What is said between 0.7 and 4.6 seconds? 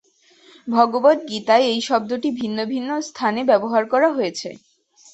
ভগবদ্গীতায় এই শব্দটি ভিন্ন ভিন্ন স্থানে ব্যবহার করা হয়েছে।